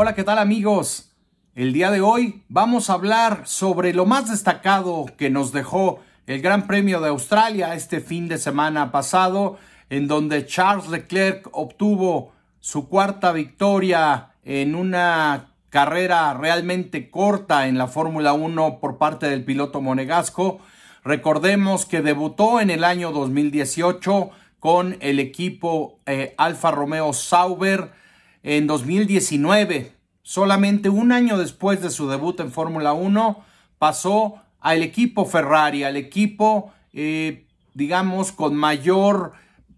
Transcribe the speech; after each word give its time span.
Hola, 0.00 0.14
¿qué 0.14 0.22
tal 0.22 0.38
amigos? 0.38 1.10
El 1.56 1.72
día 1.72 1.90
de 1.90 2.00
hoy 2.00 2.44
vamos 2.48 2.88
a 2.88 2.92
hablar 2.92 3.48
sobre 3.48 3.92
lo 3.92 4.06
más 4.06 4.30
destacado 4.30 5.06
que 5.18 5.28
nos 5.28 5.50
dejó 5.50 5.98
el 6.28 6.40
Gran 6.40 6.68
Premio 6.68 7.00
de 7.00 7.08
Australia 7.08 7.74
este 7.74 7.98
fin 8.00 8.28
de 8.28 8.38
semana 8.38 8.92
pasado, 8.92 9.58
en 9.90 10.06
donde 10.06 10.46
Charles 10.46 10.88
Leclerc 10.88 11.48
obtuvo 11.50 12.30
su 12.60 12.88
cuarta 12.88 13.32
victoria 13.32 14.34
en 14.44 14.76
una 14.76 15.54
carrera 15.68 16.32
realmente 16.32 17.10
corta 17.10 17.66
en 17.66 17.76
la 17.76 17.88
Fórmula 17.88 18.34
1 18.34 18.78
por 18.78 18.98
parte 18.98 19.28
del 19.28 19.44
piloto 19.44 19.80
monegasco. 19.80 20.60
Recordemos 21.02 21.86
que 21.86 22.02
debutó 22.02 22.60
en 22.60 22.70
el 22.70 22.84
año 22.84 23.10
2018 23.10 24.30
con 24.60 24.96
el 25.00 25.18
equipo 25.18 25.98
eh, 26.06 26.36
Alfa 26.38 26.70
Romeo 26.70 27.12
Sauber 27.12 27.98
en 28.42 28.66
2019. 28.66 29.92
Solamente 30.28 30.90
un 30.90 31.10
año 31.10 31.38
después 31.38 31.80
de 31.80 31.88
su 31.88 32.06
debut 32.06 32.38
en 32.40 32.52
Fórmula 32.52 32.92
1 32.92 33.42
pasó 33.78 34.42
al 34.60 34.82
equipo 34.82 35.24
Ferrari, 35.24 35.84
al 35.84 35.96
equipo, 35.96 36.70
eh, 36.92 37.46
digamos, 37.72 38.32
con 38.32 38.54
mayor 38.54 39.32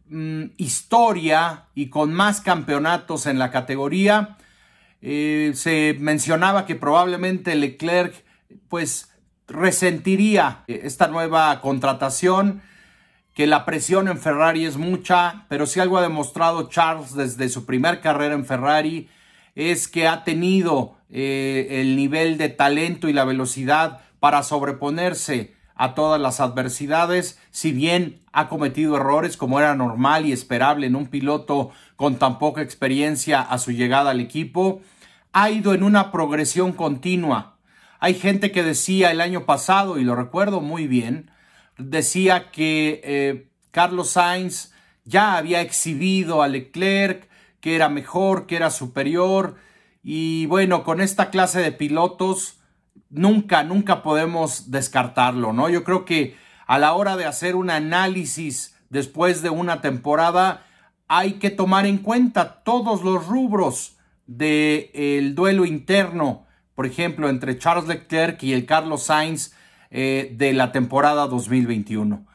mm, 0.08 0.46
historia 0.56 1.66
y 1.76 1.86
con 1.86 2.12
más 2.12 2.40
campeonatos 2.40 3.26
en 3.26 3.38
la 3.38 3.52
categoría. 3.52 4.38
Eh, 5.02 5.52
se 5.54 5.96
mencionaba 6.00 6.66
que 6.66 6.74
probablemente 6.74 7.54
Leclerc, 7.54 8.12
pues, 8.68 9.12
resentiría 9.46 10.64
esta 10.66 11.06
nueva 11.06 11.60
contratación 11.60 12.60
que 13.34 13.46
la 13.46 13.64
presión 13.64 14.08
en 14.08 14.18
Ferrari 14.18 14.66
es 14.66 14.78
mucha, 14.78 15.46
pero 15.48 15.66
si 15.66 15.78
algo 15.78 15.98
ha 15.98 16.02
demostrado 16.02 16.68
Charles 16.68 17.14
desde 17.14 17.48
su 17.48 17.66
primer 17.66 18.00
carrera 18.00 18.34
en 18.34 18.44
Ferrari 18.44 19.08
es 19.60 19.88
que 19.88 20.08
ha 20.08 20.24
tenido 20.24 20.96
eh, 21.10 21.82
el 21.82 21.94
nivel 21.94 22.38
de 22.38 22.48
talento 22.48 23.08
y 23.08 23.12
la 23.12 23.26
velocidad 23.26 24.00
para 24.18 24.42
sobreponerse 24.42 25.54
a 25.74 25.94
todas 25.94 26.20
las 26.20 26.40
adversidades, 26.40 27.38
si 27.50 27.72
bien 27.72 28.20
ha 28.32 28.48
cometido 28.48 28.96
errores 28.96 29.36
como 29.36 29.60
era 29.60 29.74
normal 29.74 30.24
y 30.24 30.32
esperable 30.32 30.86
en 30.86 30.96
un 30.96 31.06
piloto 31.06 31.70
con 31.96 32.16
tan 32.16 32.38
poca 32.38 32.62
experiencia 32.62 33.40
a 33.40 33.58
su 33.58 33.72
llegada 33.72 34.10
al 34.10 34.20
equipo, 34.20 34.80
ha 35.32 35.50
ido 35.50 35.74
en 35.74 35.82
una 35.82 36.10
progresión 36.10 36.72
continua. 36.72 37.56
Hay 37.98 38.14
gente 38.14 38.52
que 38.52 38.62
decía 38.62 39.10
el 39.10 39.20
año 39.20 39.44
pasado, 39.44 39.98
y 39.98 40.04
lo 40.04 40.16
recuerdo 40.16 40.60
muy 40.60 40.86
bien, 40.86 41.30
decía 41.76 42.50
que 42.50 43.00
eh, 43.04 43.48
Carlos 43.70 44.10
Sainz 44.10 44.72
ya 45.04 45.36
había 45.36 45.60
exhibido 45.60 46.42
a 46.42 46.48
Leclerc, 46.48 47.29
que 47.60 47.76
era 47.76 47.88
mejor, 47.88 48.46
que 48.46 48.56
era 48.56 48.70
superior. 48.70 49.56
Y 50.02 50.46
bueno, 50.46 50.84
con 50.84 51.00
esta 51.00 51.30
clase 51.30 51.60
de 51.60 51.72
pilotos 51.72 52.60
nunca, 53.10 53.62
nunca 53.64 54.02
podemos 54.02 54.70
descartarlo, 54.70 55.52
¿no? 55.52 55.68
Yo 55.68 55.84
creo 55.84 56.04
que 56.04 56.36
a 56.66 56.78
la 56.78 56.94
hora 56.94 57.16
de 57.16 57.26
hacer 57.26 57.56
un 57.56 57.70
análisis 57.70 58.76
después 58.88 59.42
de 59.42 59.50
una 59.50 59.80
temporada, 59.80 60.66
hay 61.08 61.34
que 61.34 61.50
tomar 61.50 61.86
en 61.86 61.98
cuenta 61.98 62.62
todos 62.62 63.02
los 63.02 63.26
rubros 63.26 63.96
del 64.26 65.34
duelo 65.34 65.64
interno, 65.64 66.46
por 66.74 66.86
ejemplo, 66.86 67.28
entre 67.28 67.58
Charles 67.58 67.88
Leclerc 67.88 68.42
y 68.42 68.52
el 68.52 68.66
Carlos 68.66 69.04
Sainz 69.04 69.52
eh, 69.90 70.32
de 70.36 70.52
la 70.52 70.70
temporada 70.70 71.26
2021. 71.26 72.26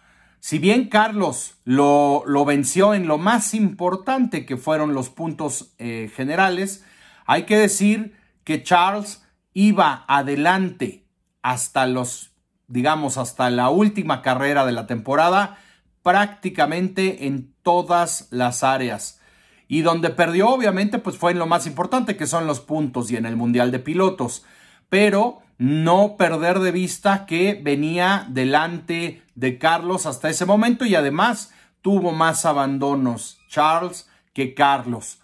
Si 0.46 0.60
bien 0.60 0.90
Carlos 0.90 1.56
lo, 1.64 2.24
venció 2.46 2.94
en 2.94 3.08
lo 3.08 3.18
más 3.18 3.56
importante 3.56 4.46
que 4.46 4.58
fueron 4.58 4.94
los 4.94 5.10
puntos 5.10 5.74
eh, 5.80 6.12
generales, 6.16 6.86
hay 7.26 7.48
que 7.48 7.58
decir 7.58 8.16
que 8.44 8.62
Charles 8.62 9.26
iba 9.54 10.06
adelante 10.08 11.08
hasta 11.42 11.88
los, 11.88 12.36
digamos, 12.68 13.18
hasta 13.18 13.50
la 13.50 13.72
última 13.72 14.22
carrera 14.22 14.68
de 14.68 14.72
la 14.74 14.86
temporada, 14.86 15.58
prácticamente 16.04 17.26
en 17.26 17.52
todas 17.64 18.28
las 18.30 18.64
áreas. 18.64 19.20
Y 19.68 19.82
donde 19.82 20.12
perdió, 20.12 20.50
obviamente, 20.50 21.00
pues 21.00 21.18
fue 21.18 21.32
en 21.32 21.40
lo 21.40 21.48
más 21.48 21.66
importante, 21.66 22.18
que 22.18 22.28
son 22.28 22.46
los 22.46 22.60
puntos 22.60 23.10
y 23.10 23.16
en 23.16 23.26
el 23.26 23.36
Mundial 23.36 23.72
de 23.72 23.80
Pilotos. 23.80 24.46
Pero 24.90 25.42
no 25.58 26.18
perder 26.18 26.60
de 26.60 26.72
vista 26.72 27.26
que 27.26 27.60
venía 27.62 28.26
delante 28.30 29.22
de 29.36 29.58
Carlos 29.58 30.06
hasta 30.06 30.30
ese 30.30 30.46
momento 30.46 30.86
y 30.86 30.96
además 30.96 31.54
tuvo 31.82 32.12
más 32.12 32.46
abandonos 32.46 33.38
Charles 33.50 34.10
que 34.34 34.54
Carlos. 34.54 35.20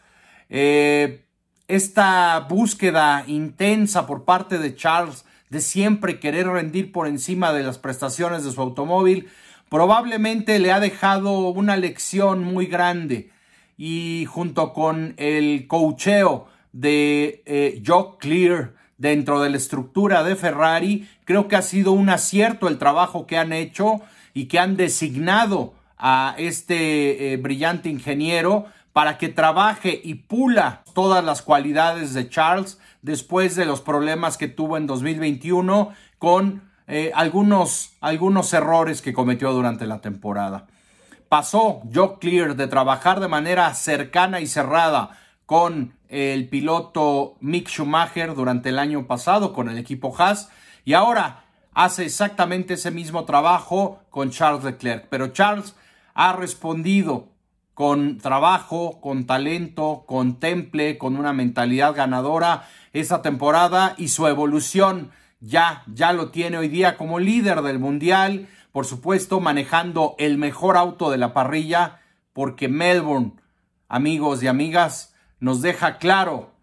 Eh, 0.50 1.26
esta 1.68 2.40
búsqueda 2.50 3.24
intensa 3.28 4.06
por 4.06 4.26
parte 4.26 4.58
de 4.58 4.76
Charles 4.76 5.26
de 5.50 5.60
siempre 5.60 6.20
querer 6.20 6.48
rendir 6.48 6.92
por 6.92 7.08
encima 7.08 7.52
de 7.52 7.64
las 7.64 7.78
prestaciones 7.78 8.44
de 8.44 8.52
su 8.52 8.62
automóvil 8.62 9.30
probablemente 9.72 10.60
le 10.60 10.74
ha 10.74 10.82
dejado 10.82 11.48
una 11.50 11.78
lección 11.78 12.44
muy 12.44 12.66
grande 12.66 13.32
y 13.78 14.26
junto 14.28 14.74
con 14.74 15.14
el 15.16 15.66
cocheo 15.68 16.48
de 16.74 17.42
eh, 17.46 17.82
Joe 17.86 18.18
Clear 18.20 18.74
dentro 19.02 19.42
de 19.42 19.50
la 19.50 19.58
estructura 19.58 20.24
de 20.24 20.36
Ferrari. 20.36 21.10
Creo 21.26 21.48
que 21.48 21.56
ha 21.56 21.64
sido 21.64 21.92
un 21.92 22.10
acierto 22.10 22.68
el 22.68 22.78
trabajo 22.78 23.26
que 23.26 23.38
han 23.38 23.52
hecho 23.52 24.00
y 24.36 24.46
que 24.46 24.60
han 24.60 24.78
designado 24.78 25.74
a 25.98 26.36
este 26.38 27.34
eh, 27.34 27.38
brillante 27.38 27.90
ingeniero 27.90 28.66
para 28.94 29.18
que 29.18 29.30
trabaje 29.30 30.00
y 30.04 30.16
pula 30.16 30.84
todas 30.94 31.26
las 31.26 31.42
cualidades 31.42 32.14
de 32.14 32.30
Charles 32.30 32.80
después 33.02 33.56
de 33.56 33.66
los 33.66 33.82
problemas 33.82 34.38
que 34.38 34.48
tuvo 34.48 34.78
en 34.78 34.86
2021 34.86 35.94
con 36.20 36.62
eh, 36.88 37.12
algunos, 37.16 37.94
algunos 38.02 38.54
errores 38.54 39.02
que 39.02 39.14
cometió 39.14 39.52
durante 39.52 39.88
la 39.88 40.00
temporada. 40.02 40.68
Pasó 41.28 41.82
Joe 41.92 42.20
Clear 42.20 42.56
de 42.56 42.68
trabajar 42.68 43.20
de 43.20 43.28
manera 43.28 43.74
cercana 43.74 44.42
y 44.42 44.48
cerrada 44.48 45.18
con 45.48 45.94
el 46.12 46.50
piloto 46.50 47.38
Mick 47.40 47.70
Schumacher 47.70 48.36
durante 48.36 48.70
el 48.70 48.80
año 48.80 49.08
pasado 49.08 49.54
con 49.54 49.70
el 49.70 49.78
equipo 49.78 50.14
Haas 50.18 50.50
y 50.84 50.94
ahora 50.94 51.46
hace 51.74 52.06
exactamente 52.06 52.74
ese 52.74 52.92
mismo 52.92 53.24
trabajo 53.24 54.02
con 54.10 54.30
Charles 54.30 54.66
Leclerc. 54.66 55.08
Pero 55.10 55.30
Charles 55.30 55.74
ha 56.14 56.34
respondido 56.34 57.30
con 57.74 58.18
trabajo, 58.18 59.00
con 59.00 59.26
talento, 59.26 60.04
con 60.06 60.38
temple, 60.40 60.98
con 60.98 61.16
una 61.16 61.32
mentalidad 61.32 61.96
ganadora 61.96 62.68
esa 62.92 63.22
temporada 63.22 63.96
y 63.98 64.10
su 64.10 64.28
evolución 64.28 65.12
ya, 65.40 65.84
ya 65.88 66.12
lo 66.12 66.30
tiene 66.30 66.58
hoy 66.58 66.68
día 66.68 66.98
como 66.98 67.20
líder 67.20 67.62
del 67.62 67.80
mundial, 67.80 68.50
por 68.74 68.86
supuesto 68.86 69.40
manejando 69.40 70.16
el 70.20 70.38
mejor 70.38 70.76
auto 70.76 71.10
de 71.10 71.18
la 71.18 71.34
parrilla, 71.34 72.02
porque 72.34 72.68
Melbourne, 72.68 73.32
amigos 73.88 74.44
y 74.44 74.48
amigas, 74.48 75.11
nos 75.42 75.62
deja 75.62 75.98
claro 75.98 76.54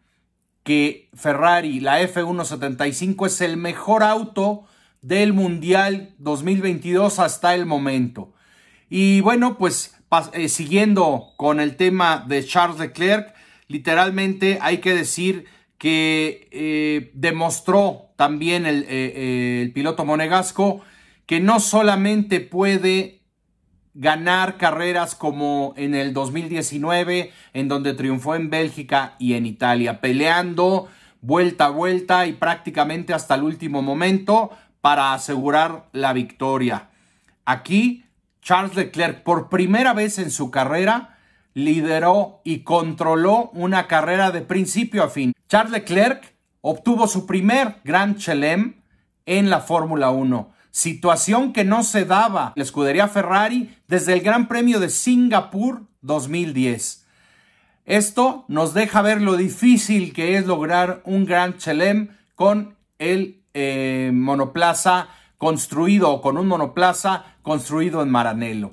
que 0.63 1.11
Ferrari, 1.15 1.81
la 1.81 2.01
F175, 2.01 3.27
es 3.27 3.41
el 3.43 3.57
mejor 3.57 4.03
auto 4.03 4.65
del 5.03 5.33
Mundial 5.33 6.15
2022 6.19 7.19
hasta 7.19 7.55
el 7.55 7.67
momento. 7.67 8.33
Y 8.89 9.21
bueno, 9.21 9.59
pues 9.59 9.97
eh, 10.33 10.49
siguiendo 10.49 11.35
con 11.37 11.61
el 11.61 11.77
tema 11.77 12.25
de 12.27 12.45
Charles 12.45 12.79
Leclerc, 12.79 13.35
literalmente 13.67 14.59
hay 14.63 14.79
que 14.79 14.95
decir 14.95 15.47
que 15.77 16.49
eh, 16.51 17.11
demostró 17.15 18.13
también 18.17 18.65
eh, 18.67 19.63
el 19.63 19.73
piloto 19.73 20.05
monegasco 20.05 20.83
que 21.27 21.41
no 21.41 21.61
solamente 21.61 22.41
puede 22.41 23.18
ganar 23.99 24.59
carreras 24.59 25.17
como 25.17 25.75
en 25.77 25.97
el 25.97 26.13
2019, 26.13 27.33
en 27.53 27.67
donde 27.67 27.95
triunfó 27.95 28.37
en 28.37 28.49
Bélgica 28.49 29.17
y 29.19 29.35
en 29.35 29.45
Italia, 29.45 30.01
peleando 30.01 30.89
vuelta 31.21 31.65
a 31.65 31.71
vuelta 31.71 32.25
y 32.27 32.33
prácticamente 32.33 33.13
hasta 33.13 33.35
el 33.35 33.43
último 33.43 33.83
momento 33.83 34.51
para 34.81 35.13
asegurar 35.15 35.89
la 35.91 36.13
victoria. 36.13 36.91
Aquí, 37.45 38.05
Charles 38.41 38.77
Leclerc, 38.77 39.25
por 39.25 39.49
primera 39.49 39.95
vez 39.95 40.21
en 40.21 40.31
su 40.31 40.53
carrera, 40.53 41.19
lideró 41.55 42.41
y 42.45 42.61
controló 42.61 43.51
una 43.53 43.89
carrera 43.89 44.31
de 44.31 44.43
principio 44.43 45.03
a 45.03 45.09
fin. 45.09 45.33
Charles 45.49 45.73
Leclerc 45.73 46.37
obtuvo 46.61 47.09
su 47.09 47.27
primer 47.27 47.81
Grand 47.83 48.17
Chelem 48.17 48.77
en 49.27 49.51
la 49.51 49.59
Fórmula 49.59 50.11
1 50.11 50.58
situación 50.71 51.53
que 51.53 51.65
no 51.65 51.83
se 51.83 52.05
daba 52.05 52.53
la 52.57 52.63
escudería 52.63 53.09
Ferrari 53.09 53.75
desde 53.87 54.13
el 54.13 54.21
Gran 54.21 54.49
Premio 54.49 54.81
de 54.81 54.91
Singapur 54.91 55.83
2010. 56.03 57.07
Esto 57.85 58.45
nos 58.49 58.75
deja 58.75 59.01
ver 59.03 59.23
lo 59.23 59.37
difícil 59.37 60.13
que 60.13 60.37
es 60.37 60.47
lograr 60.47 61.01
un 61.05 61.25
Gran 61.25 61.57
Chelem 61.57 62.09
con 62.35 62.77
el 62.99 63.43
eh, 63.55 64.11
monoplaza 64.13 65.09
construido 65.39 66.11
o 66.11 66.21
con 66.21 66.37
un 66.37 66.47
monoplaza 66.49 67.25
construido 67.43 68.03
en 68.03 68.11
Maranello. 68.11 68.73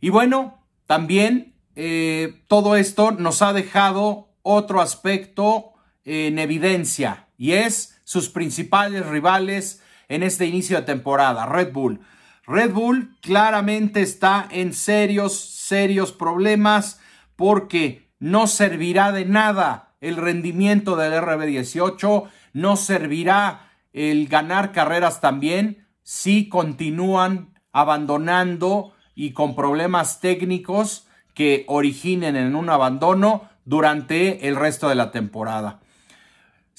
Y 0.00 0.10
bueno, 0.10 0.58
también 0.86 1.54
eh, 1.76 2.42
todo 2.48 2.76
esto 2.76 3.12
nos 3.12 3.42
ha 3.42 3.52
dejado 3.52 4.28
otro 4.42 4.80
aspecto 4.80 5.74
en 6.04 6.38
evidencia 6.38 7.28
y 7.36 7.52
es 7.52 8.00
sus 8.04 8.30
principales 8.30 9.06
rivales 9.06 9.82
en 10.08 10.22
este 10.22 10.46
inicio 10.46 10.76
de 10.78 10.82
temporada, 10.82 11.46
Red 11.46 11.72
Bull. 11.72 12.00
Red 12.46 12.72
Bull 12.72 13.16
claramente 13.20 14.00
está 14.00 14.48
en 14.50 14.72
serios, 14.72 15.38
serios 15.38 16.12
problemas 16.12 17.00
porque 17.36 18.08
no 18.18 18.46
servirá 18.46 19.12
de 19.12 19.24
nada 19.24 19.94
el 20.00 20.16
rendimiento 20.16 20.96
del 20.96 21.12
RB18, 21.12 22.28
no 22.52 22.76
servirá 22.76 23.70
el 23.92 24.28
ganar 24.28 24.72
carreras 24.72 25.20
también 25.20 25.86
si 26.02 26.48
continúan 26.48 27.54
abandonando 27.72 28.94
y 29.14 29.32
con 29.32 29.54
problemas 29.54 30.20
técnicos 30.20 31.06
que 31.34 31.64
originen 31.68 32.36
en 32.36 32.56
un 32.56 32.70
abandono 32.70 33.48
durante 33.64 34.48
el 34.48 34.56
resto 34.56 34.88
de 34.88 34.94
la 34.94 35.10
temporada. 35.10 35.80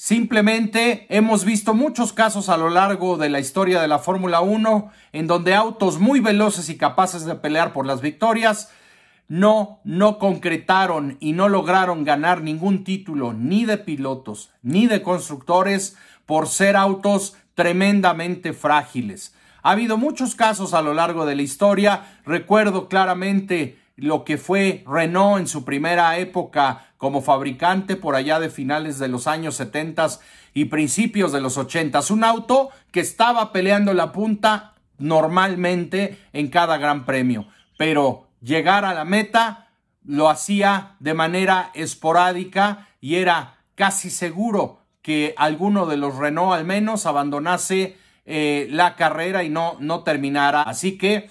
Simplemente 0.02 1.04
hemos 1.10 1.44
visto 1.44 1.74
muchos 1.74 2.14
casos 2.14 2.48
a 2.48 2.56
lo 2.56 2.70
largo 2.70 3.18
de 3.18 3.28
la 3.28 3.38
historia 3.38 3.82
de 3.82 3.86
la 3.86 3.98
Fórmula 3.98 4.40
1 4.40 4.90
en 5.12 5.26
donde 5.26 5.54
autos 5.54 5.98
muy 5.98 6.20
veloces 6.20 6.70
y 6.70 6.78
capaces 6.78 7.26
de 7.26 7.34
pelear 7.34 7.74
por 7.74 7.84
las 7.84 8.00
victorias 8.00 8.70
no, 9.28 9.80
no 9.84 10.18
concretaron 10.18 11.18
y 11.20 11.34
no 11.34 11.50
lograron 11.50 12.04
ganar 12.04 12.40
ningún 12.40 12.82
título 12.82 13.34
ni 13.34 13.66
de 13.66 13.76
pilotos 13.76 14.48
ni 14.62 14.86
de 14.86 15.02
constructores 15.02 15.98
por 16.24 16.48
ser 16.48 16.76
autos 16.76 17.36
tremendamente 17.54 18.54
frágiles. 18.54 19.34
Ha 19.62 19.72
habido 19.72 19.98
muchos 19.98 20.34
casos 20.34 20.72
a 20.72 20.80
lo 20.80 20.94
largo 20.94 21.26
de 21.26 21.34
la 21.34 21.42
historia. 21.42 22.20
Recuerdo 22.24 22.88
claramente 22.88 23.78
lo 23.96 24.24
que 24.24 24.38
fue 24.38 24.82
Renault 24.86 25.40
en 25.40 25.46
su 25.46 25.66
primera 25.66 26.16
época 26.16 26.89
como 27.00 27.22
fabricante 27.22 27.96
por 27.96 28.14
allá 28.14 28.38
de 28.40 28.50
finales 28.50 28.98
de 28.98 29.08
los 29.08 29.26
años 29.26 29.54
70 29.56 30.06
y 30.52 30.66
principios 30.66 31.32
de 31.32 31.40
los 31.40 31.56
80. 31.56 31.98
Un 32.10 32.24
auto 32.24 32.68
que 32.92 33.00
estaba 33.00 33.52
peleando 33.52 33.94
la 33.94 34.12
punta 34.12 34.74
normalmente 34.98 36.18
en 36.34 36.48
cada 36.48 36.76
gran 36.76 37.06
premio, 37.06 37.46
pero 37.78 38.26
llegar 38.42 38.84
a 38.84 38.92
la 38.92 39.06
meta 39.06 39.70
lo 40.04 40.28
hacía 40.28 40.96
de 41.00 41.14
manera 41.14 41.70
esporádica 41.72 42.88
y 43.00 43.14
era 43.14 43.54
casi 43.76 44.10
seguro 44.10 44.80
que 45.00 45.32
alguno 45.38 45.86
de 45.86 45.96
los 45.96 46.16
Renault 46.16 46.52
al 46.52 46.66
menos 46.66 47.06
abandonase 47.06 47.96
eh, 48.26 48.66
la 48.68 48.94
carrera 48.96 49.42
y 49.42 49.48
no, 49.48 49.78
no 49.80 50.02
terminara. 50.02 50.60
Así 50.60 50.98
que 50.98 51.30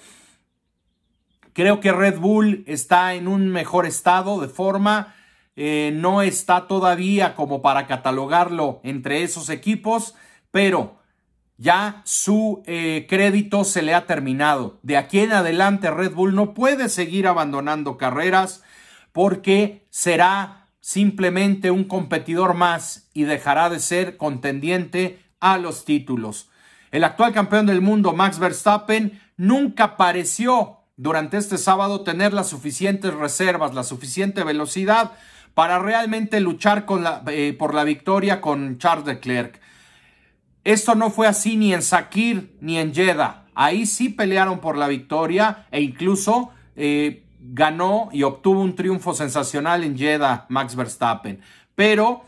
creo 1.52 1.78
que 1.78 1.92
Red 1.92 2.18
Bull 2.18 2.64
está 2.66 3.14
en 3.14 3.28
un 3.28 3.50
mejor 3.50 3.86
estado 3.86 4.40
de 4.40 4.48
forma. 4.48 5.14
Eh, 5.62 5.92
no 5.92 6.22
está 6.22 6.66
todavía 6.66 7.34
como 7.34 7.60
para 7.60 7.86
catalogarlo 7.86 8.80
entre 8.82 9.22
esos 9.22 9.50
equipos, 9.50 10.14
pero 10.50 10.96
ya 11.58 12.00
su 12.06 12.62
eh, 12.64 13.04
crédito 13.10 13.64
se 13.64 13.82
le 13.82 13.92
ha 13.92 14.06
terminado. 14.06 14.78
De 14.82 14.96
aquí 14.96 15.20
en 15.20 15.32
adelante 15.32 15.90
Red 15.90 16.14
Bull 16.14 16.34
no 16.34 16.54
puede 16.54 16.88
seguir 16.88 17.26
abandonando 17.26 17.98
carreras 17.98 18.62
porque 19.12 19.84
será 19.90 20.68
simplemente 20.80 21.70
un 21.70 21.84
competidor 21.84 22.54
más 22.54 23.10
y 23.12 23.24
dejará 23.24 23.68
de 23.68 23.80
ser 23.80 24.16
contendiente 24.16 25.22
a 25.40 25.58
los 25.58 25.84
títulos. 25.84 26.48
El 26.90 27.04
actual 27.04 27.34
campeón 27.34 27.66
del 27.66 27.82
mundo, 27.82 28.14
Max 28.14 28.38
Verstappen, 28.38 29.20
nunca 29.36 29.98
pareció 29.98 30.78
durante 30.96 31.36
este 31.36 31.58
sábado 31.58 32.00
tener 32.00 32.32
las 32.32 32.48
suficientes 32.48 33.12
reservas, 33.12 33.74
la 33.74 33.84
suficiente 33.84 34.42
velocidad 34.42 35.12
para 35.54 35.78
realmente 35.78 36.40
luchar 36.40 36.84
con 36.84 37.02
la, 37.02 37.22
eh, 37.28 37.54
por 37.58 37.74
la 37.74 37.84
victoria 37.84 38.40
con 38.40 38.78
Charles 38.78 39.06
Leclerc. 39.06 39.60
Esto 40.64 40.94
no 40.94 41.10
fue 41.10 41.26
así 41.26 41.56
ni 41.56 41.72
en 41.72 41.82
Sakir 41.82 42.56
ni 42.60 42.78
en 42.78 42.94
Jeddah. 42.94 43.46
Ahí 43.54 43.86
sí 43.86 44.08
pelearon 44.08 44.60
por 44.60 44.76
la 44.76 44.88
victoria 44.88 45.66
e 45.70 45.80
incluso 45.80 46.50
eh, 46.76 47.24
ganó 47.40 48.08
y 48.12 48.22
obtuvo 48.22 48.60
un 48.60 48.74
triunfo 48.74 49.14
sensacional 49.14 49.84
en 49.84 49.96
Jeddah 49.96 50.46
Max 50.48 50.76
Verstappen. 50.76 51.40
Pero 51.74 52.24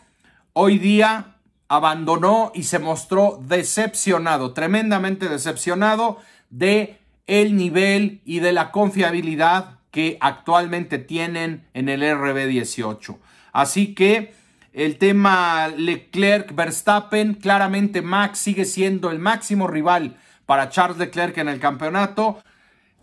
hoy 0.52 0.78
día 0.78 1.36
abandonó 1.68 2.52
y 2.54 2.64
se 2.64 2.78
mostró 2.78 3.40
decepcionado, 3.46 4.52
tremendamente 4.52 5.28
decepcionado 5.28 6.18
de 6.50 6.98
el 7.26 7.56
nivel 7.56 8.20
y 8.25 8.40
de 8.40 8.52
la 8.52 8.70
confiabilidad 8.70 9.78
que 9.92 10.16
actualmente 10.20 10.98
tienen 10.98 11.68
en 11.74 11.88
el 11.88 12.02
RB18. 12.02 13.18
Así 13.52 13.94
que 13.94 14.34
el 14.72 14.96
tema 14.96 15.68
Leclerc-Verstappen, 15.68 17.34
claramente 17.34 18.00
Max 18.02 18.38
sigue 18.38 18.64
siendo 18.64 19.10
el 19.10 19.18
máximo 19.18 19.68
rival 19.68 20.16
para 20.46 20.70
Charles 20.70 20.98
Leclerc 20.98 21.36
en 21.38 21.48
el 21.48 21.60
campeonato. 21.60 22.42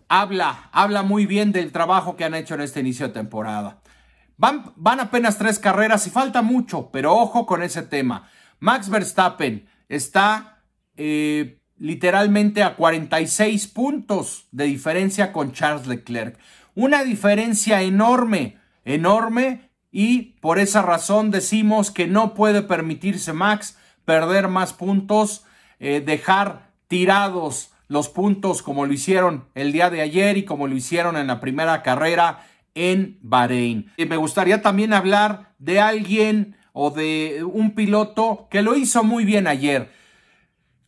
Habla, 0.08 0.68
habla 0.72 1.02
muy 1.02 1.26
bien 1.26 1.52
del 1.52 1.70
trabajo 1.70 2.16
que 2.16 2.24
han 2.24 2.34
hecho 2.34 2.56
en 2.56 2.62
este 2.62 2.80
inicio 2.80 3.06
de 3.06 3.14
temporada. 3.14 3.78
Van, 4.36 4.72
van 4.74 4.98
apenas 4.98 5.38
tres 5.38 5.60
carreras 5.60 6.06
y 6.08 6.10
falta 6.10 6.42
mucho, 6.42 6.90
pero 6.90 7.14
ojo 7.14 7.46
con 7.46 7.62
ese 7.62 7.82
tema. 7.82 8.28
Max 8.58 8.90
Verstappen 8.90 9.68
está 9.88 10.62
eh, 10.96 11.60
literalmente 11.78 12.64
a 12.64 12.74
46 12.74 13.68
puntos 13.68 14.48
de 14.50 14.64
diferencia 14.64 15.32
con 15.32 15.52
Charles 15.52 15.86
Leclerc. 15.86 16.36
Una 16.80 17.04
diferencia 17.04 17.82
enorme, 17.82 18.56
enorme, 18.86 19.68
y 19.92 20.38
por 20.40 20.58
esa 20.58 20.80
razón 20.80 21.30
decimos 21.30 21.90
que 21.90 22.06
no 22.06 22.32
puede 22.32 22.62
permitirse 22.62 23.34
Max 23.34 23.76
perder 24.06 24.48
más 24.48 24.72
puntos, 24.72 25.44
eh, 25.78 26.00
dejar 26.00 26.70
tirados 26.88 27.74
los 27.88 28.08
puntos 28.08 28.62
como 28.62 28.86
lo 28.86 28.94
hicieron 28.94 29.44
el 29.54 29.72
día 29.72 29.90
de 29.90 30.00
ayer 30.00 30.38
y 30.38 30.46
como 30.46 30.68
lo 30.68 30.74
hicieron 30.74 31.18
en 31.18 31.26
la 31.26 31.38
primera 31.38 31.82
carrera 31.82 32.46
en 32.74 33.18
Bahrein. 33.20 33.92
Y 33.98 34.06
me 34.06 34.16
gustaría 34.16 34.62
también 34.62 34.94
hablar 34.94 35.52
de 35.58 35.80
alguien 35.80 36.56
o 36.72 36.90
de 36.90 37.44
un 37.44 37.72
piloto 37.74 38.48
que 38.50 38.62
lo 38.62 38.74
hizo 38.74 39.04
muy 39.04 39.26
bien 39.26 39.46
ayer. 39.48 39.92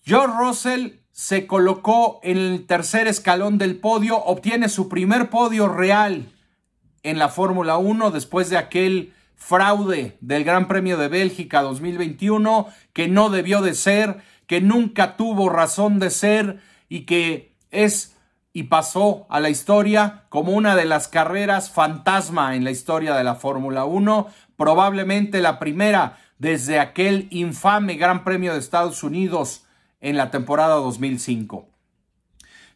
George 0.07 0.39
Russell 0.39 1.02
se 1.13 1.47
colocó 1.47 2.21
en 2.23 2.39
el 2.39 2.67
tercer 2.67 3.07
escalón 3.07 3.59
del 3.59 3.79
podio, 3.79 4.19
obtiene 4.19 4.69
su 4.69 4.89
primer 4.89 5.29
podio 5.31 5.69
real 5.69 6.33
en 7.03 7.19
la 7.19 7.29
Fórmula 7.29 7.77
1 7.77 8.11
después 8.11 8.49
de 8.49 8.57
aquel 8.57 9.13
fraude 9.37 10.17
del 10.21 10.45
Gran 10.45 10.69
Premio 10.69 10.97
de 10.97 11.09
Bélgica 11.09 11.61
2021 11.63 12.69
que 12.93 13.09
no 13.09 13.29
debió 13.29 13.61
de 13.61 13.75
ser, 13.75 14.23
que 14.47 14.61
nunca 14.61 15.17
tuvo 15.17 15.51
razón 15.51 15.99
de 15.99 16.11
ser 16.11 16.61
y 16.89 17.01
que 17.01 17.55
es 17.71 18.17
y 18.55 18.65
pasó 18.65 19.27
a 19.31 19.41
la 19.41 19.51
historia 19.51 20.25
como 20.29 20.53
una 20.53 20.77
de 20.77 20.85
las 20.85 21.09
carreras 21.09 21.71
fantasma 21.71 22.55
en 22.55 22.65
la 22.65 22.71
historia 22.71 23.15
de 23.15 23.25
la 23.25 23.35
Fórmula 23.35 23.85
1, 23.87 24.29
probablemente 24.57 25.41
la 25.41 25.59
primera 25.59 26.19
desde 26.39 26.79
aquel 26.79 27.29
infame 27.31 27.95
Gran 27.95 28.25
Premio 28.25 28.53
de 28.53 28.59
Estados 28.59 29.03
Unidos 29.03 29.62
en 30.03 30.19
la 30.19 30.31
temporada 30.31 30.75
2005. 30.75 31.69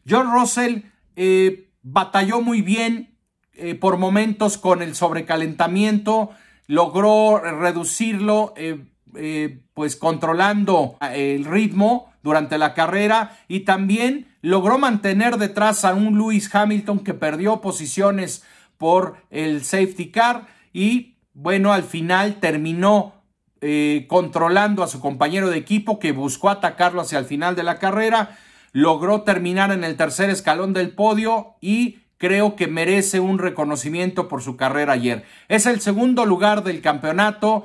John 0.08 0.32
Russell 0.32 0.84
eh, 1.16 1.68
batalló 1.82 2.40
muy 2.40 2.62
bien 2.62 3.18
eh, 3.52 3.74
por 3.74 3.98
momentos 3.98 4.56
con 4.56 4.80
el 4.80 4.94
sobrecalentamiento, 4.94 6.30
logró 6.66 7.38
reducirlo 7.38 8.54
eh, 8.56 9.60
pues 9.74 9.96
controlando 9.96 10.96
el 11.00 11.44
ritmo 11.44 12.12
durante 12.22 12.58
la 12.58 12.74
carrera 12.74 13.38
y 13.48 13.60
también 13.60 14.28
logró 14.42 14.78
mantener 14.78 15.38
detrás 15.38 15.84
a 15.84 15.94
un 15.94 16.18
Lewis 16.18 16.54
Hamilton 16.54 17.00
que 17.00 17.14
perdió 17.14 17.60
posiciones 17.60 18.44
por 18.78 19.16
el 19.30 19.64
safety 19.64 20.10
car 20.10 20.46
y 20.72 21.16
bueno, 21.32 21.72
al 21.72 21.82
final 21.82 22.40
terminó 22.40 23.15
eh, 23.62 24.04
controlando 24.06 24.82
a 24.82 24.86
su 24.86 25.00
compañero 25.00 25.48
de 25.48 25.56
equipo 25.56 25.98
que 25.98 26.12
buscó 26.12 26.50
atacarlo 26.50 27.00
hacia 27.00 27.18
el 27.18 27.24
final 27.24 27.56
de 27.56 27.62
la 27.62 27.78
carrera, 27.78 28.36
logró 28.72 29.22
terminar 29.22 29.72
en 29.72 29.82
el 29.82 29.96
tercer 29.96 30.28
escalón 30.28 30.74
del 30.74 30.90
podio 30.90 31.54
y 31.62 32.00
creo 32.18 32.54
que 32.54 32.66
merece 32.66 33.18
un 33.18 33.38
reconocimiento 33.38 34.28
por 34.28 34.42
su 34.42 34.58
carrera 34.58 34.92
ayer. 34.92 35.24
Es 35.48 35.64
el 35.64 35.80
segundo 35.80 36.26
lugar 36.26 36.64
del 36.64 36.82
campeonato, 36.82 37.64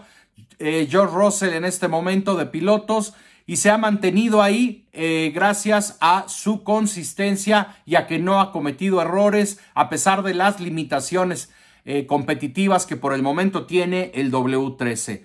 eh, 0.59 0.87
George 0.89 1.13
Russell 1.13 1.53
en 1.53 1.65
este 1.65 1.89
momento 1.89 2.37
de 2.37 2.45
pilotos 2.45 3.13
y 3.45 3.57
se 3.57 3.69
ha 3.69 3.77
mantenido 3.77 4.41
ahí 4.41 4.87
eh, 4.93 5.33
gracias 5.35 5.97
a 5.99 6.23
su 6.29 6.63
consistencia 6.63 7.75
y 7.85 7.95
a 7.95 8.07
que 8.07 8.17
no 8.17 8.39
ha 8.39 8.53
cometido 8.53 9.01
errores 9.01 9.59
a 9.73 9.89
pesar 9.89 10.23
de 10.23 10.35
las 10.35 10.61
limitaciones 10.61 11.51
competitivas 12.07 12.85
que 12.85 12.95
por 12.95 13.11
el 13.11 13.23
momento 13.23 13.65
tiene 13.65 14.11
el 14.13 14.31
W13. 14.31 15.23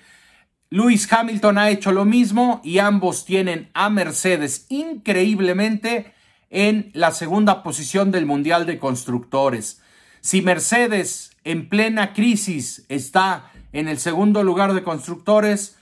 Lewis 0.69 1.11
Hamilton 1.13 1.59
ha 1.59 1.71
hecho 1.71 1.93
lo 1.93 2.05
mismo 2.05 2.61
y 2.65 2.79
ambos 2.79 3.25
tienen 3.25 3.71
a 3.73 3.89
Mercedes 3.89 4.67
increíblemente 4.69 6.13
en 6.51 6.91
la 6.93 7.13
segunda 7.13 7.63
posición 7.63 8.11
del 8.11 8.27
Mundial 8.27 8.67
de 8.67 8.79
Constructores. 8.79 9.81
Si 10.21 10.43
Mercedes 10.43 11.37
en 11.45 11.69
plena 11.69 12.13
crisis 12.13 12.85
está 12.89 13.53
en 13.73 13.87
el 13.87 13.99
segundo 13.99 14.43
lugar 14.43 14.75
de 14.75 14.83
constructores, 14.83 15.77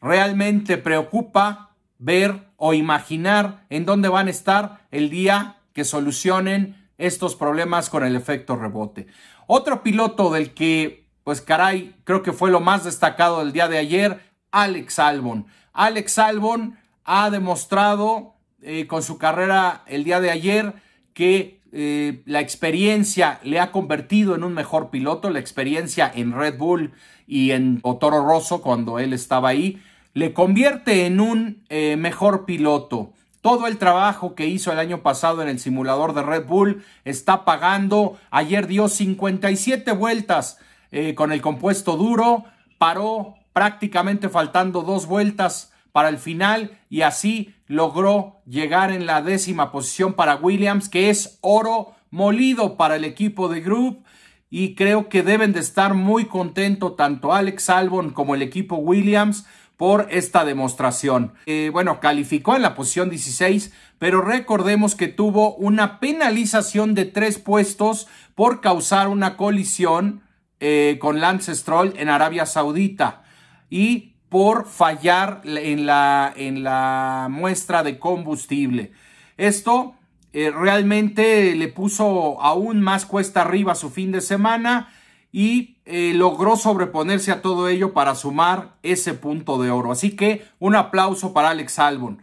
realmente 0.00 0.78
preocupa 0.78 1.74
ver 1.98 2.48
o 2.56 2.72
imaginar 2.72 3.66
en 3.68 3.84
dónde 3.84 4.08
van 4.08 4.28
a 4.28 4.30
estar 4.30 4.86
el 4.90 5.10
día 5.10 5.58
que 5.74 5.84
solucionen 5.84 6.88
estos 6.96 7.36
problemas 7.36 7.90
con 7.90 8.04
el 8.04 8.16
efecto 8.16 8.56
rebote. 8.56 9.08
Otro 9.46 9.82
piloto 9.82 10.30
del 10.32 10.54
que, 10.54 11.01
pues 11.24 11.40
caray, 11.40 11.94
creo 12.04 12.22
que 12.22 12.32
fue 12.32 12.50
lo 12.50 12.60
más 12.60 12.84
destacado 12.84 13.40
del 13.40 13.52
día 13.52 13.68
de 13.68 13.78
ayer, 13.78 14.20
Alex 14.50 14.98
Albon. 14.98 15.46
Alex 15.72 16.18
Albon 16.18 16.78
ha 17.04 17.30
demostrado 17.30 18.34
eh, 18.60 18.86
con 18.86 19.02
su 19.02 19.18
carrera 19.18 19.82
el 19.86 20.04
día 20.04 20.20
de 20.20 20.30
ayer 20.30 20.74
que 21.14 21.60
eh, 21.72 22.22
la 22.26 22.40
experiencia 22.40 23.40
le 23.42 23.58
ha 23.58 23.72
convertido 23.72 24.34
en 24.34 24.44
un 24.44 24.52
mejor 24.52 24.90
piloto, 24.90 25.30
la 25.30 25.38
experiencia 25.38 26.10
en 26.14 26.32
Red 26.32 26.58
Bull 26.58 26.92
y 27.26 27.52
en 27.52 27.80
Toro 27.80 28.24
Rosso 28.26 28.60
cuando 28.60 28.98
él 28.98 29.12
estaba 29.12 29.48
ahí, 29.48 29.82
le 30.14 30.34
convierte 30.34 31.06
en 31.06 31.20
un 31.20 31.64
eh, 31.70 31.96
mejor 31.96 32.44
piloto. 32.44 33.12
Todo 33.40 33.66
el 33.66 33.78
trabajo 33.78 34.34
que 34.34 34.46
hizo 34.46 34.70
el 34.70 34.78
año 34.78 35.02
pasado 35.02 35.42
en 35.42 35.48
el 35.48 35.58
simulador 35.58 36.14
de 36.14 36.22
Red 36.22 36.46
Bull 36.46 36.84
está 37.04 37.44
pagando. 37.44 38.16
Ayer 38.30 38.66
dio 38.66 38.86
57 38.86 39.90
vueltas 39.92 40.58
eh, 40.92 41.14
con 41.14 41.32
el 41.32 41.40
compuesto 41.40 41.96
duro, 41.96 42.44
paró 42.78 43.34
prácticamente 43.52 44.28
faltando 44.28 44.82
dos 44.82 45.06
vueltas 45.06 45.72
para 45.90 46.08
el 46.08 46.18
final 46.18 46.78
y 46.88 47.02
así 47.02 47.54
logró 47.66 48.40
llegar 48.46 48.92
en 48.92 49.06
la 49.06 49.22
décima 49.22 49.72
posición 49.72 50.14
para 50.14 50.36
Williams, 50.36 50.88
que 50.88 51.10
es 51.10 51.38
oro 51.40 51.94
molido 52.10 52.76
para 52.76 52.96
el 52.96 53.04
equipo 53.04 53.48
de 53.48 53.60
Group 53.60 54.04
y 54.50 54.74
creo 54.74 55.08
que 55.08 55.22
deben 55.22 55.52
de 55.52 55.60
estar 55.60 55.94
muy 55.94 56.26
contentos 56.26 56.96
tanto 56.96 57.32
Alex 57.32 57.70
Albon 57.70 58.10
como 58.10 58.34
el 58.34 58.42
equipo 58.42 58.76
Williams 58.76 59.46
por 59.78 60.06
esta 60.10 60.44
demostración. 60.44 61.32
Eh, 61.46 61.70
bueno, 61.72 62.00
calificó 62.00 62.54
en 62.54 62.62
la 62.62 62.74
posición 62.74 63.10
16, 63.10 63.72
pero 63.98 64.20
recordemos 64.20 64.94
que 64.94 65.08
tuvo 65.08 65.54
una 65.54 66.00
penalización 66.00 66.94
de 66.94 67.06
tres 67.06 67.38
puestos 67.38 68.08
por 68.34 68.60
causar 68.60 69.08
una 69.08 69.36
colisión 69.36 70.21
eh, 70.64 70.98
con 71.00 71.20
Lance 71.20 71.56
Stroll 71.56 71.92
en 71.96 72.08
Arabia 72.08 72.46
Saudita 72.46 73.24
y 73.68 74.14
por 74.28 74.68
fallar 74.68 75.40
en 75.44 75.86
la, 75.86 76.32
en 76.36 76.62
la 76.62 77.26
muestra 77.28 77.82
de 77.82 77.98
combustible. 77.98 78.92
Esto 79.36 79.96
eh, 80.32 80.52
realmente 80.52 81.56
le 81.56 81.66
puso 81.66 82.40
aún 82.40 82.80
más 82.80 83.06
cuesta 83.06 83.40
arriba 83.40 83.74
su 83.74 83.90
fin 83.90 84.12
de 84.12 84.20
semana 84.20 84.94
y 85.32 85.78
eh, 85.84 86.12
logró 86.14 86.54
sobreponerse 86.54 87.32
a 87.32 87.42
todo 87.42 87.68
ello 87.68 87.92
para 87.92 88.14
sumar 88.14 88.76
ese 88.84 89.14
punto 89.14 89.60
de 89.60 89.72
oro. 89.72 89.90
Así 89.90 90.14
que 90.14 90.46
un 90.60 90.76
aplauso 90.76 91.32
para 91.32 91.50
Alex 91.50 91.80
Albon. 91.80 92.22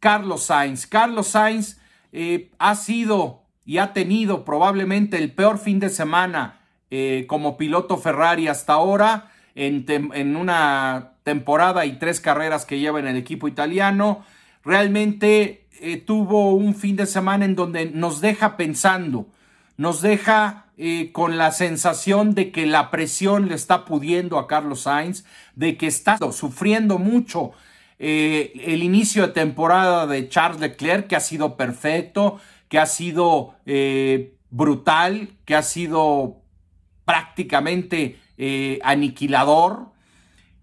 Carlos 0.00 0.42
Sainz. 0.42 0.84
Carlos 0.84 1.28
Sainz 1.28 1.78
ha 2.58 2.74
sido 2.74 3.44
y 3.64 3.78
ha 3.78 3.92
tenido 3.92 4.44
probablemente 4.44 5.16
el 5.16 5.32
peor 5.32 5.58
fin 5.58 5.78
de 5.78 5.90
semana 5.90 6.57
eh, 6.90 7.24
como 7.28 7.56
piloto 7.56 7.96
Ferrari 7.98 8.48
hasta 8.48 8.74
ahora 8.74 9.30
en, 9.54 10.36
una 10.36 11.12
temporada 11.24 11.84
y 11.84 11.98
tres 11.98 12.20
carreras 12.20 12.64
que 12.64 12.78
lleva 12.78 13.00
en 13.00 13.08
el 13.08 13.16
equipo 13.16 13.48
italiano. 13.48 14.24
Realmente 14.64 15.66
tuvo 16.06 16.54
un 16.54 16.74
fin 16.74 16.96
de 16.96 17.06
semana 17.06 17.44
en 17.44 17.54
donde 17.54 17.86
nos 17.86 18.20
deja 18.20 18.56
pensando, 18.56 19.26
nos 19.76 20.00
deja 20.00 20.68
eh, 20.80 21.10
con 21.10 21.38
la 21.38 21.50
sensación 21.50 22.36
de 22.36 22.52
que 22.52 22.64
la 22.64 22.92
presión 22.92 23.48
le 23.48 23.56
está 23.56 23.84
pudiendo 23.84 24.38
a 24.38 24.46
Carlos 24.46 24.82
Sainz, 24.82 25.24
de 25.56 25.76
que 25.76 25.88
está 25.88 26.18
sufriendo 26.30 26.98
mucho 26.98 27.50
eh, 27.98 28.52
el 28.64 28.84
inicio 28.84 29.26
de 29.26 29.32
temporada 29.32 30.06
de 30.06 30.28
Charles 30.28 30.60
Leclerc, 30.60 31.08
que 31.08 31.16
ha 31.16 31.20
sido 31.20 31.56
perfecto, 31.56 32.38
que 32.68 32.78
ha 32.78 32.86
sido 32.86 33.56
eh, 33.66 34.36
brutal, 34.50 35.30
que 35.44 35.56
ha 35.56 35.62
sido 35.62 36.37
prácticamente 37.08 38.20
aniquilador. 38.84 39.86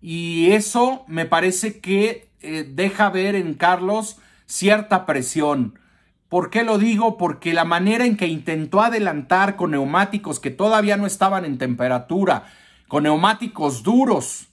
Y 0.02 0.52
eso 0.52 1.04
me 1.08 1.26
parece 1.26 1.82
que 1.82 2.30
deja 2.40 3.10
ver 3.10 3.36
en 3.36 3.56
Carlos 3.56 4.18
cierta 4.46 5.06
presión 5.06 5.80
¿Por 6.36 6.50
qué 6.50 6.64
lo 6.64 6.78
digo? 6.78 7.18
Porque 7.18 7.54
la 7.54 7.64
manera 7.66 8.06
en 8.06 8.18
que 8.18 8.28
intentó 8.28 8.82
adelantar 8.82 9.56
con 9.56 9.72
neumáticos 9.72 10.40
que 10.40 10.52
todavía 10.52 10.98
no 10.98 11.06
estaban 11.06 11.46
en 11.46 11.58
temperatura, 11.58 12.44
con 12.88 13.04
neumáticos 13.04 13.84
duros 13.84 14.48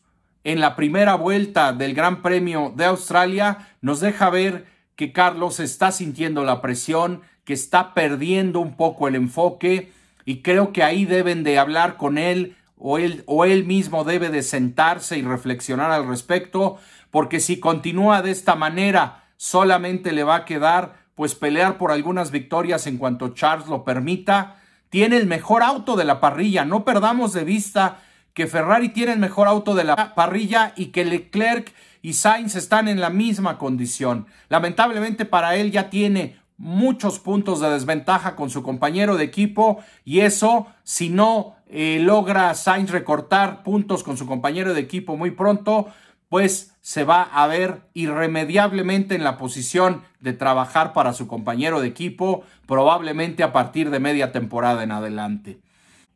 en 0.44 0.60
la 0.60 0.76
primera 0.76 1.16
vuelta 1.16 1.72
del 1.72 1.94
Gran 1.94 2.20
Premio 2.20 2.72
de 2.76 2.84
Australia, 2.84 3.70
nos 3.80 3.98
deja 3.98 4.28
ver 4.28 4.66
que 4.96 5.12
Carlos 5.12 5.60
está 5.60 5.90
sintiendo 5.92 6.44
la 6.44 6.60
presión, 6.60 7.22
que 7.44 7.54
está 7.54 7.94
perdiendo 7.94 8.60
un 8.60 8.76
poco 8.76 9.08
el 9.08 9.14
enfoque 9.14 9.90
y 10.24 10.42
creo 10.42 10.72
que 10.72 10.82
ahí 10.82 11.04
deben 11.04 11.42
de 11.44 11.58
hablar 11.58 11.96
con 11.96 12.18
él 12.18 12.56
o 12.76 12.98
él, 12.98 13.22
o 13.26 13.44
él 13.44 13.64
mismo 13.64 14.04
debe 14.04 14.30
de 14.30 14.42
sentarse 14.42 15.18
y 15.18 15.22
reflexionar 15.22 15.90
al 15.90 16.08
respecto, 16.08 16.78
porque 17.10 17.40
si 17.40 17.60
continúa 17.60 18.22
de 18.22 18.30
esta 18.30 18.54
manera 18.54 19.24
solamente 19.36 20.12
le 20.12 20.24
va 20.24 20.36
a 20.36 20.44
quedar 20.44 21.02
pues 21.14 21.34
pelear 21.34 21.78
por 21.78 21.92
algunas 21.92 22.30
victorias 22.30 22.86
en 22.86 22.98
cuanto 22.98 23.34
Charles 23.34 23.68
lo 23.68 23.84
permita. 23.84 24.56
Tiene 24.88 25.16
el 25.16 25.26
mejor 25.26 25.62
auto 25.62 25.96
de 25.96 26.04
la 26.04 26.20
parrilla. 26.20 26.64
No 26.64 26.84
perdamos 26.84 27.32
de 27.32 27.44
vista 27.44 28.00
que 28.34 28.46
Ferrari 28.46 28.88
tiene 28.88 29.12
el 29.12 29.18
mejor 29.18 29.46
auto 29.46 29.74
de 29.74 29.84
la 29.84 30.14
parrilla 30.14 30.72
y 30.76 30.86
que 30.86 31.04
Leclerc 31.04 31.72
y 32.00 32.14
Sainz 32.14 32.56
están 32.56 32.88
en 32.88 33.00
la 33.00 33.10
misma 33.10 33.58
condición. 33.58 34.26
Lamentablemente 34.48 35.24
para 35.24 35.56
él 35.56 35.70
ya 35.70 35.90
tiene 35.90 36.36
muchos 36.62 37.18
puntos 37.18 37.58
de 37.58 37.68
desventaja 37.70 38.36
con 38.36 38.48
su 38.48 38.62
compañero 38.62 39.16
de 39.16 39.24
equipo 39.24 39.82
y 40.04 40.20
eso 40.20 40.68
si 40.84 41.08
no 41.08 41.56
eh, 41.66 41.98
logra 42.00 42.54
Sainz 42.54 42.92
recortar 42.92 43.64
puntos 43.64 44.04
con 44.04 44.16
su 44.16 44.26
compañero 44.26 44.72
de 44.72 44.80
equipo 44.80 45.16
muy 45.16 45.32
pronto, 45.32 45.88
pues 46.28 46.76
se 46.80 47.02
va 47.02 47.22
a 47.22 47.48
ver 47.48 47.88
irremediablemente 47.94 49.16
en 49.16 49.24
la 49.24 49.38
posición 49.38 50.02
de 50.20 50.34
trabajar 50.34 50.92
para 50.92 51.14
su 51.14 51.26
compañero 51.26 51.80
de 51.80 51.88
equipo, 51.88 52.44
probablemente 52.68 53.42
a 53.42 53.52
partir 53.52 53.90
de 53.90 53.98
media 53.98 54.30
temporada 54.30 54.84
en 54.84 54.92
adelante. 54.92 55.58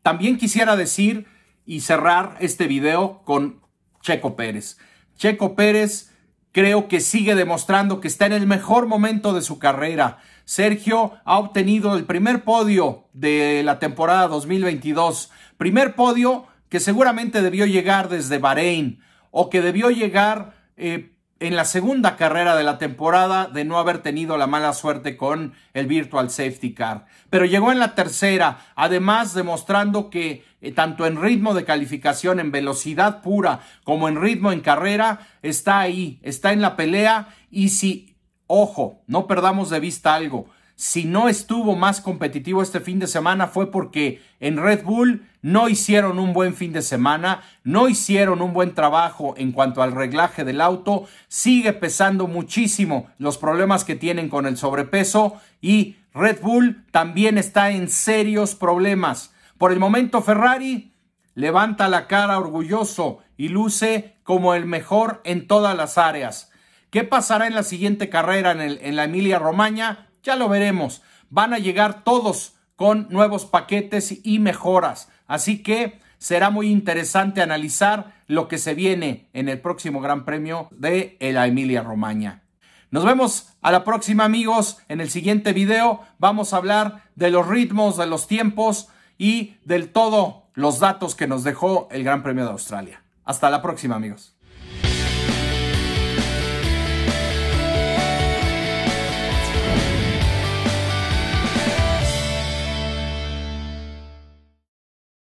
También 0.02 0.38
quisiera 0.38 0.76
decir 0.76 1.26
y 1.66 1.80
cerrar 1.80 2.36
este 2.38 2.68
video 2.68 3.22
con 3.24 3.60
Checo 4.00 4.36
Pérez. 4.36 4.78
Checo 5.16 5.56
Pérez 5.56 6.12
creo 6.56 6.88
que 6.88 7.00
sigue 7.00 7.34
demostrando 7.34 8.00
que 8.00 8.08
está 8.08 8.24
en 8.24 8.32
el 8.32 8.46
mejor 8.46 8.86
momento 8.86 9.34
de 9.34 9.42
su 9.42 9.58
carrera. 9.58 10.20
Sergio 10.46 11.12
ha 11.24 11.38
obtenido 11.38 11.96
el 11.96 12.04
primer 12.04 12.44
podio 12.44 13.08
de 13.12 13.62
la 13.64 13.80
temporada 13.80 14.28
2022. 14.28 15.32
Primer 15.58 15.96
podio 15.96 16.46
que 16.68 16.78
seguramente 16.78 17.42
debió 17.42 17.66
llegar 17.66 18.08
desde 18.08 18.38
Bahrein 18.38 19.00
o 19.32 19.50
que 19.50 19.60
debió 19.60 19.90
llegar 19.90 20.54
eh, 20.76 21.16
en 21.40 21.56
la 21.56 21.64
segunda 21.64 22.16
carrera 22.16 22.54
de 22.54 22.62
la 22.62 22.78
temporada 22.78 23.48
de 23.48 23.64
no 23.64 23.78
haber 23.78 23.98
tenido 23.98 24.38
la 24.38 24.46
mala 24.46 24.72
suerte 24.72 25.16
con 25.16 25.52
el 25.74 25.88
Virtual 25.88 26.30
Safety 26.30 26.74
Car. 26.74 27.06
Pero 27.28 27.44
llegó 27.44 27.72
en 27.72 27.80
la 27.80 27.96
tercera, 27.96 28.58
además 28.76 29.34
demostrando 29.34 30.10
que 30.10 30.44
eh, 30.60 30.70
tanto 30.70 31.06
en 31.06 31.20
ritmo 31.20 31.54
de 31.54 31.64
calificación, 31.64 32.38
en 32.38 32.52
velocidad 32.52 33.20
pura, 33.20 33.60
como 33.82 34.08
en 34.08 34.20
ritmo 34.20 34.52
en 34.52 34.60
carrera, 34.60 35.26
está 35.42 35.80
ahí, 35.80 36.20
está 36.22 36.52
en 36.52 36.62
la 36.62 36.76
pelea 36.76 37.34
y 37.50 37.70
si, 37.70 38.15
ojo, 38.46 39.00
no 39.06 39.26
perdamos 39.26 39.70
de 39.70 39.80
vista 39.80 40.14
algo, 40.14 40.46
si 40.78 41.06
no 41.06 41.30
estuvo 41.30 41.74
más 41.74 42.02
competitivo 42.02 42.60
este 42.60 42.80
fin 42.80 42.98
de 42.98 43.06
semana 43.06 43.46
fue 43.46 43.70
porque 43.70 44.20
en 44.40 44.58
Red 44.58 44.84
Bull 44.84 45.26
no 45.40 45.70
hicieron 45.70 46.18
un 46.18 46.34
buen 46.34 46.54
fin 46.54 46.74
de 46.74 46.82
semana, 46.82 47.40
no 47.64 47.88
hicieron 47.88 48.42
un 48.42 48.52
buen 48.52 48.74
trabajo 48.74 49.32
en 49.38 49.52
cuanto 49.52 49.82
al 49.82 49.92
reglaje 49.92 50.44
del 50.44 50.60
auto, 50.60 51.08
sigue 51.28 51.72
pesando 51.72 52.26
muchísimo 52.26 53.08
los 53.16 53.38
problemas 53.38 53.84
que 53.84 53.94
tienen 53.94 54.28
con 54.28 54.44
el 54.44 54.58
sobrepeso 54.58 55.40
y 55.62 55.96
Red 56.12 56.42
Bull 56.42 56.84
también 56.90 57.38
está 57.38 57.70
en 57.70 57.88
serios 57.88 58.54
problemas. 58.54 59.32
Por 59.56 59.72
el 59.72 59.78
momento 59.78 60.20
Ferrari 60.20 60.92
levanta 61.34 61.88
la 61.88 62.06
cara 62.06 62.38
orgulloso 62.38 63.20
y 63.38 63.48
luce 63.48 64.16
como 64.24 64.52
el 64.52 64.66
mejor 64.66 65.22
en 65.24 65.46
todas 65.46 65.74
las 65.74 65.96
áreas. 65.96 66.52
¿Qué 66.90 67.04
pasará 67.04 67.46
en 67.46 67.54
la 67.54 67.62
siguiente 67.62 68.08
carrera 68.08 68.52
en, 68.52 68.60
en 68.60 68.96
la 68.96 69.04
Emilia 69.04 69.38
Romagna? 69.38 70.08
Ya 70.22 70.36
lo 70.36 70.48
veremos. 70.48 71.02
Van 71.30 71.52
a 71.52 71.58
llegar 71.58 72.04
todos 72.04 72.54
con 72.76 73.08
nuevos 73.10 73.46
paquetes 73.46 74.20
y 74.22 74.38
mejoras. 74.38 75.08
Así 75.26 75.62
que 75.62 75.98
será 76.18 76.50
muy 76.50 76.68
interesante 76.68 77.42
analizar 77.42 78.14
lo 78.26 78.48
que 78.48 78.58
se 78.58 78.74
viene 78.74 79.28
en 79.32 79.48
el 79.48 79.60
próximo 79.60 80.00
Gran 80.00 80.24
Premio 80.24 80.68
de 80.70 81.16
la 81.20 81.46
Emilia 81.46 81.82
Romagna. 81.82 82.42
Nos 82.90 83.04
vemos 83.04 83.52
a 83.62 83.72
la 83.72 83.84
próxima 83.84 84.24
amigos. 84.24 84.78
En 84.88 85.00
el 85.00 85.10
siguiente 85.10 85.52
video 85.52 86.02
vamos 86.18 86.52
a 86.52 86.58
hablar 86.58 87.02
de 87.14 87.30
los 87.30 87.46
ritmos, 87.46 87.96
de 87.96 88.06
los 88.06 88.26
tiempos 88.26 88.88
y 89.18 89.56
del 89.64 89.90
todo 89.90 90.44
los 90.54 90.78
datos 90.78 91.14
que 91.14 91.26
nos 91.26 91.44
dejó 91.44 91.88
el 91.90 92.04
Gran 92.04 92.22
Premio 92.22 92.44
de 92.44 92.52
Australia. 92.52 93.02
Hasta 93.24 93.50
la 93.50 93.60
próxima 93.60 93.96
amigos. 93.96 94.35